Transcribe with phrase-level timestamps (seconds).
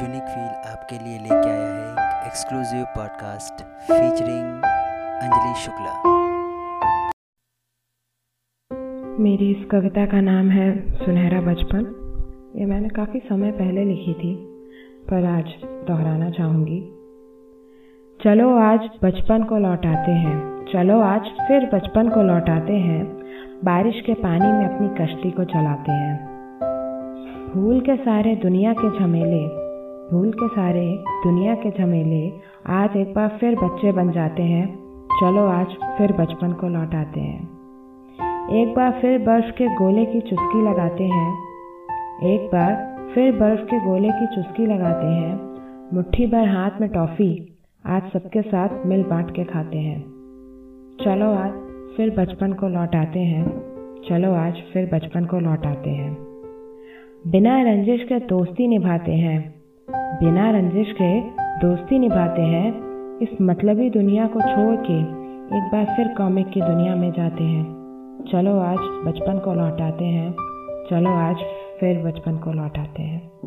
[0.00, 4.62] Unique feel आपके लिए लेके आया है एक exclusive podcast featuring
[5.22, 5.94] Anjali Shukla.
[9.22, 11.80] मेरी इस कविता का नाम है सुनहरा बचपन।
[12.56, 14.34] ये मैंने काफ़ी समय पहले लिखी थी,
[15.10, 16.80] पर आज दोहराना चाहूँगी।
[18.24, 23.04] चलो आज बचपन को लौटाते हैं। चलो आज फिर बचपन को लौटाते हैं।
[23.64, 26.30] बारिश के पानी में अपनी कश्ती को चलाते हैं।
[27.54, 29.59] भूल के सारे दुनिया के झमेले
[30.12, 32.32] भूल के सारे, दुनिया के झमेले,
[32.66, 34.74] आज एक बार फिर बच्चे बन जाते हैं।
[35.20, 35.66] चलो आज
[35.98, 37.48] फिर बचपन को लौटाते हैं।
[38.50, 41.38] एक बार फिर बर्फ़ के गोले की चुस्की लगाते हैं।
[42.24, 45.40] एक बार फिर बर्फ़ के गोले की चुस्की लगाते हैं।
[45.94, 50.00] मुट्ठी भर हाथ में टॉफ़ी, आज सबके साथ मिल बांट के खाते हैं।
[51.04, 51.52] चलो आज
[51.96, 53.62] फिर बचपन को लौटाते हैं।
[54.08, 56.14] चलो आज फिर बचपन को लौटाते हैं।
[57.26, 59.59] बिना रंजिश के दोस्ती निभाते हैं।
[59.96, 61.20] बिना रंजिश के
[61.58, 62.68] दोस्ती निभाते हैं,
[63.18, 65.00] इस मतलबी दुनिया को छोड़ के
[65.56, 67.64] एक बार फिर कॉमिक की दुनिया में जाते हैं।
[68.32, 70.32] चलो आज बचपन को लौटाते हैं,
[70.90, 71.36] चलो आज
[71.80, 73.39] फिर बचपन को लौटाते हैं।